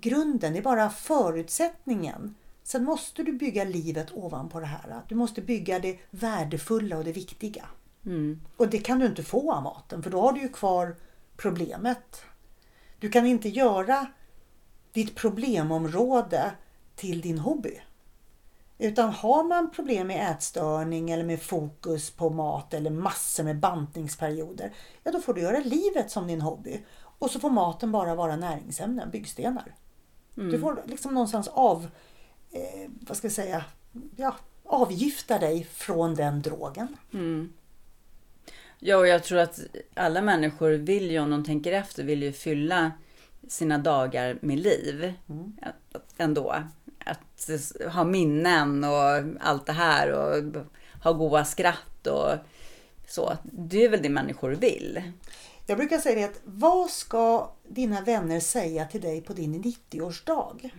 grunden, 0.00 0.52
det 0.52 0.58
är 0.58 0.62
bara 0.62 0.90
förutsättningen. 0.90 2.34
Sen 2.62 2.84
måste 2.84 3.22
du 3.22 3.32
bygga 3.32 3.64
livet 3.64 4.12
ovanpå 4.12 4.60
det 4.60 4.66
här. 4.66 5.02
Du 5.08 5.14
måste 5.14 5.40
bygga 5.40 5.78
det 5.78 5.98
värdefulla 6.10 6.98
och 6.98 7.04
det 7.04 7.12
viktiga. 7.12 7.64
Mm. 8.06 8.40
Och 8.56 8.68
det 8.68 8.78
kan 8.78 8.98
du 8.98 9.06
inte 9.06 9.22
få 9.22 9.52
av 9.52 9.62
maten 9.62 10.02
för 10.02 10.10
då 10.10 10.20
har 10.20 10.32
du 10.32 10.40
ju 10.40 10.48
kvar 10.48 10.96
problemet. 11.36 12.22
Du 12.98 13.10
kan 13.10 13.26
inte 13.26 13.48
göra 13.48 14.06
ditt 14.92 15.14
problemområde 15.14 16.52
till 16.96 17.20
din 17.20 17.38
hobby. 17.38 17.80
Utan 18.78 19.10
har 19.10 19.44
man 19.44 19.70
problem 19.70 20.06
med 20.06 20.30
ätstörning 20.30 21.10
eller 21.10 21.24
med 21.24 21.42
fokus 21.42 22.10
på 22.10 22.30
mat 22.30 22.74
eller 22.74 22.90
massor 22.90 23.44
med 23.44 23.58
bantningsperioder. 23.58 24.72
Ja, 25.04 25.12
då 25.12 25.20
får 25.20 25.34
du 25.34 25.40
göra 25.40 25.58
livet 25.58 26.10
som 26.10 26.26
din 26.26 26.40
hobby. 26.40 26.84
Och 27.18 27.30
så 27.30 27.40
får 27.40 27.50
maten 27.50 27.92
bara 27.92 28.14
vara 28.14 28.36
näringsämnen, 28.36 29.10
byggstenar. 29.10 29.74
Du 30.50 30.58
får 30.58 30.82
liksom 30.86 31.14
någonstans 31.14 31.48
av, 31.48 31.88
eh, 32.50 32.90
vad 33.00 33.16
ska 33.16 33.24
jag 33.26 33.32
säga, 33.32 33.64
ja, 34.16 34.36
avgifta 34.64 35.38
dig 35.38 35.64
från 35.72 36.14
den 36.14 36.42
drogen. 36.42 36.96
Ja, 38.78 38.96
och 38.96 39.06
jag 39.08 39.24
tror 39.24 39.38
att 39.38 39.60
alla 39.94 40.22
människor 40.22 40.70
vill 40.70 41.10
ju, 41.10 41.18
om 41.20 41.30
de 41.30 41.44
tänker 41.44 41.72
efter, 41.72 42.04
vill 42.04 42.22
ju 42.22 42.32
fylla 42.32 42.92
sina 43.48 43.78
dagar 43.78 44.38
med 44.42 44.58
liv. 44.58 45.12
Att- 45.62 46.04
Ändå. 46.20 46.54
Att 47.04 47.50
ha 47.92 48.04
minnen 48.04 48.84
och 48.84 49.36
allt 49.40 49.66
det 49.66 49.72
här 49.72 50.12
och 50.12 50.54
ha 51.04 51.12
goda 51.12 51.44
skratt 51.44 52.06
och 52.06 52.32
så. 53.08 53.36
Det 53.42 53.84
är 53.84 53.88
väl 53.88 54.02
det 54.02 54.08
människor 54.08 54.50
vill. 54.50 55.02
Jag 55.70 55.78
brukar 55.78 55.98
säga 55.98 56.14
det 56.14 56.24
att 56.24 56.40
vad 56.44 56.90
ska 56.90 57.50
dina 57.68 58.00
vänner 58.00 58.40
säga 58.40 58.84
till 58.84 59.00
dig 59.00 59.20
på 59.20 59.32
din 59.32 59.62
90-årsdag? 59.62 60.70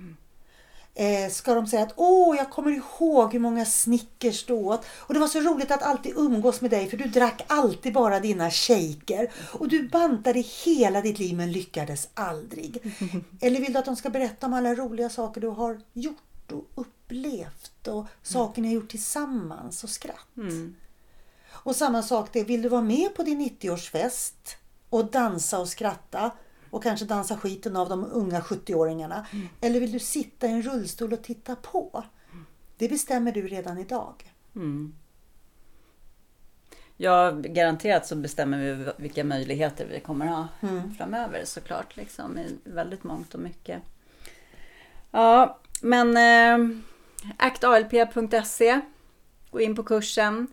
Eh, 0.95 1.31
ska 1.31 1.53
de 1.53 1.67
säga 1.67 1.83
att 1.83 1.93
åh, 1.95 2.37
jag 2.37 2.51
kommer 2.51 2.71
ihåg 2.71 3.33
hur 3.33 3.39
många 3.39 3.65
Snickers 3.65 4.45
du 4.45 4.53
åt 4.53 4.85
och 4.91 5.13
det 5.13 5.19
var 5.19 5.27
så 5.27 5.39
roligt 5.39 5.71
att 5.71 5.83
alltid 5.83 6.13
umgås 6.17 6.61
med 6.61 6.71
dig 6.71 6.89
för 6.89 6.97
du 6.97 7.03
drack 7.03 7.45
alltid 7.47 7.93
bara 7.93 8.19
dina 8.19 8.51
shaker 8.51 9.31
och 9.53 9.67
du 9.67 9.87
bantade 9.87 10.39
hela 10.65 11.01
ditt 11.01 11.19
liv 11.19 11.37
men 11.37 11.51
lyckades 11.51 12.09
aldrig. 12.13 12.93
Eller 13.41 13.59
vill 13.59 13.73
du 13.73 13.79
att 13.79 13.85
de 13.85 13.95
ska 13.95 14.09
berätta 14.09 14.45
om 14.45 14.53
alla 14.53 14.75
roliga 14.75 15.09
saker 15.09 15.41
du 15.41 15.47
har 15.47 15.81
gjort 15.93 16.51
och 16.51 16.65
upplevt 16.75 17.87
och 17.87 18.05
saker 18.23 18.61
ni 18.61 18.67
har 18.67 18.75
gjort 18.75 18.91
tillsammans 18.91 19.83
och 19.83 19.89
skratt? 19.89 20.37
Och 21.51 21.75
samma 21.75 22.03
sak 22.03 22.29
det, 22.33 22.43
vill 22.43 22.61
du 22.61 22.69
vara 22.69 22.81
med 22.81 23.15
på 23.15 23.23
din 23.23 23.41
90-årsfest 23.41 24.55
och 24.89 25.11
dansa 25.11 25.59
och 25.59 25.67
skratta 25.67 26.31
och 26.69 26.83
kanske 26.83 27.05
dansa 27.05 27.37
skiten 27.37 27.75
av 27.75 27.89
de 27.89 28.05
unga 28.11 28.39
70-åringarna? 28.39 29.25
Eller 29.61 29.79
vill 29.79 29.91
du 29.91 29.99
sitta 29.99 30.47
i 30.47 30.51
en 30.51 30.61
rullstol 30.61 31.13
och 31.13 31.23
titta 31.23 31.55
på? 31.55 32.03
Det 32.77 32.89
bestämmer 32.89 33.31
du 33.31 33.47
redan 33.47 33.77
idag. 33.77 34.33
Ja, 36.97 37.31
garanterat 37.31 38.07
så 38.07 38.15
bestämmer 38.15 38.57
vi 38.57 38.91
vilka 38.97 39.23
möjligheter 39.23 39.85
vi 39.85 39.99
kommer 39.99 40.25
ha 40.25 40.47
framöver 40.97 41.45
såklart. 41.45 41.97
Liksom, 41.97 42.37
i 42.37 42.57
väldigt 42.63 43.03
mångt 43.03 43.33
och 43.33 43.39
mycket. 43.39 43.81
Ja, 45.11 45.59
men 45.81 46.17
eh, 46.17 46.77
actalp.se. 47.37 48.81
Gå 49.51 49.61
in 49.61 49.75
på 49.75 49.83
kursen. 49.83 50.47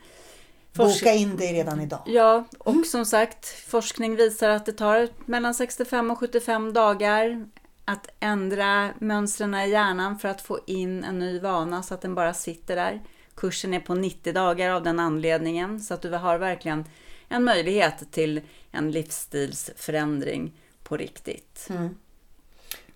Boka 0.77 1.13
in 1.13 1.37
dig 1.37 1.53
redan 1.53 1.81
idag. 1.81 2.03
Ja, 2.07 2.45
och 2.59 2.87
som 2.87 3.07
sagt, 3.07 3.47
forskning 3.47 4.17
visar 4.17 4.49
att 4.49 4.67
det 4.67 4.73
tar 4.73 5.09
mellan 5.27 5.55
65 5.55 6.11
och 6.11 6.19
75 6.19 6.73
dagar 6.73 7.47
att 7.85 8.09
ändra 8.21 8.91
mönstren 8.99 9.55
i 9.55 9.71
hjärnan 9.71 10.19
för 10.19 10.29
att 10.29 10.41
få 10.41 10.61
in 10.67 11.05
en 11.05 11.19
ny 11.19 11.41
vana 11.41 11.83
så 11.83 11.95
att 11.95 12.01
den 12.01 12.15
bara 12.15 12.35
sitter 12.35 12.77
där. 12.77 13.03
Kursen 13.35 13.75
är 13.75 13.81
på 13.81 13.95
90 13.95 14.33
dagar 14.33 14.71
av 14.71 14.83
den 14.83 15.01
anledningen 15.01 15.81
så 15.81 15.95
att 15.95 16.03
du 16.03 16.11
har 16.11 16.39
verkligen 16.39 16.85
en 17.29 17.45
möjlighet 17.45 18.13
till 18.13 18.41
en 18.71 18.91
livsstilsförändring 18.91 20.53
på 20.83 20.97
riktigt. 20.97 21.69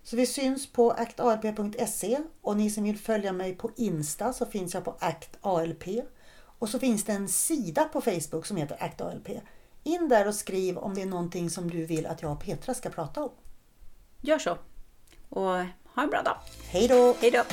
Så 0.03 0.15
vi 0.15 0.25
syns 0.25 0.71
på 0.71 0.91
actalp.se 0.91 2.19
och 2.41 2.57
ni 2.57 2.69
som 2.69 2.83
vill 2.83 2.97
följa 2.97 3.33
mig 3.33 3.55
på 3.55 3.71
Insta 3.75 4.33
så 4.33 4.45
finns 4.45 4.73
jag 4.73 4.85
på 4.85 4.95
actalp. 4.99 5.83
Och 6.61 6.69
så 6.69 6.79
finns 6.79 7.03
det 7.03 7.13
en 7.13 7.27
sida 7.27 7.83
på 7.83 8.01
Facebook 8.01 8.45
som 8.45 8.57
heter 8.57 8.83
actalp. 8.83 9.27
In 9.83 10.09
där 10.09 10.27
och 10.27 10.35
skriv 10.35 10.77
om 10.77 10.93
det 10.93 11.01
är 11.01 11.05
någonting 11.05 11.49
som 11.49 11.69
du 11.69 11.85
vill 11.85 12.05
att 12.05 12.21
jag 12.21 12.31
och 12.31 12.39
Petra 12.39 12.73
ska 12.73 12.89
prata 12.89 13.23
om. 13.23 13.31
Gör 14.21 14.39
så! 14.39 14.57
Och 15.29 15.45
ha 15.95 16.03
en 16.03 16.09
bra 16.09 16.21
dag! 16.21 16.37
Hej 16.69 16.87
då! 16.87 17.15
Hej 17.21 17.31
då! 17.31 17.43